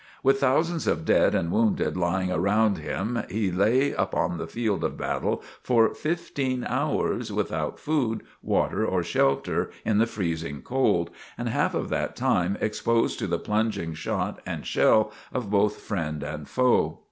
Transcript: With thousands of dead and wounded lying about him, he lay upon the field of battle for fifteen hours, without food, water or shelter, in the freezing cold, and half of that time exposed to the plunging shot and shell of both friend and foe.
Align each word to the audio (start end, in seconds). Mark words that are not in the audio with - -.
With 0.23 0.39
thousands 0.39 0.87
of 0.87 1.05
dead 1.05 1.35
and 1.35 1.51
wounded 1.51 1.95
lying 1.95 2.31
about 2.31 2.79
him, 2.79 3.21
he 3.29 3.51
lay 3.51 3.91
upon 3.93 4.39
the 4.39 4.47
field 4.47 4.83
of 4.83 4.97
battle 4.97 5.43
for 5.61 5.93
fifteen 5.93 6.63
hours, 6.63 7.31
without 7.31 7.79
food, 7.79 8.23
water 8.41 8.83
or 8.83 9.03
shelter, 9.03 9.69
in 9.85 9.99
the 9.99 10.07
freezing 10.07 10.63
cold, 10.63 11.11
and 11.37 11.49
half 11.49 11.75
of 11.75 11.89
that 11.89 12.15
time 12.15 12.57
exposed 12.61 13.19
to 13.19 13.27
the 13.27 13.37
plunging 13.37 13.93
shot 13.93 14.39
and 14.43 14.65
shell 14.65 15.11
of 15.31 15.51
both 15.51 15.77
friend 15.77 16.23
and 16.23 16.49
foe. 16.49 16.97